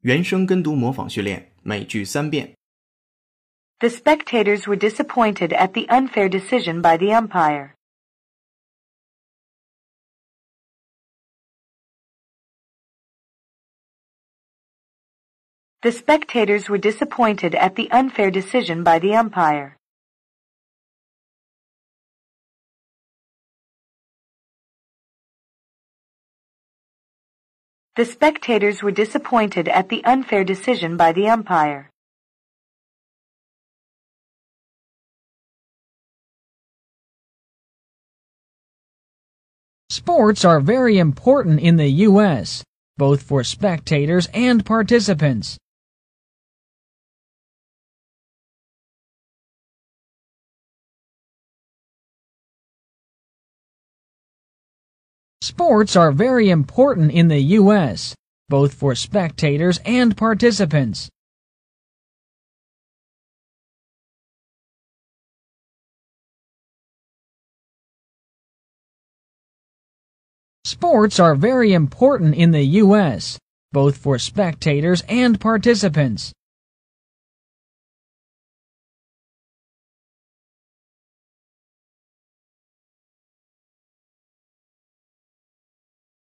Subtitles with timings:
[0.00, 2.54] 原声跟读模仿训练，每句三遍。
[3.80, 7.72] The spectators were disappointed at the unfair decision by the umpire.
[15.80, 19.76] The spectators were disappointed at the unfair decision by the umpire.
[27.95, 31.89] The spectators were disappointed at the unfair decision by the umpire.
[39.89, 42.63] Sports are very important in the U.S.,
[42.97, 45.57] both for spectators and participants.
[55.41, 58.13] Sports are very important in the U.S.,
[58.49, 61.09] both for spectators and participants.
[70.65, 73.39] Sports are very important in the U.S.,
[73.71, 76.33] both for spectators and participants.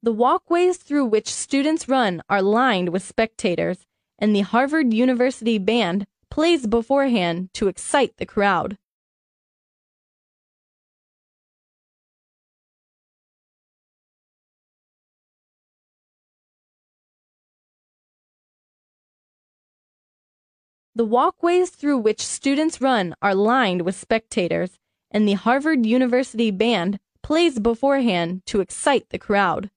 [0.00, 3.84] The walkways through which students run are lined with spectators,
[4.16, 8.78] and the Harvard University Band plays beforehand to excite the crowd.
[20.94, 24.78] The walkways through which students run are lined with spectators,
[25.10, 29.70] and the Harvard University Band plays beforehand to excite the crowd.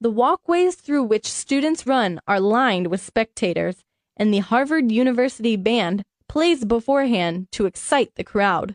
[0.00, 3.84] The walkways through which students run are lined with spectators,
[4.16, 8.74] and the Harvard University Band plays beforehand to excite the crowd.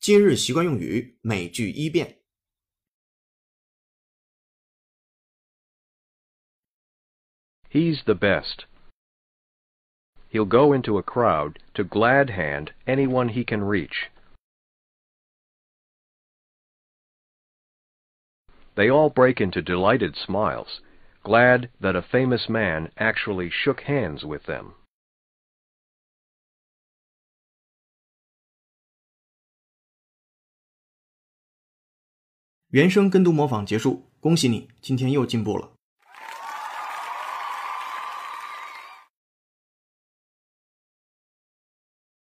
[0.00, 2.20] “今日习惯用语”每句一遍。
[7.75, 8.63] He's the best.
[10.29, 14.09] He'll go into a crowd to glad hand anyone he can reach.
[18.75, 20.79] They all break into delighted smiles,
[21.21, 24.75] glad that a famous man actually shook hands with them.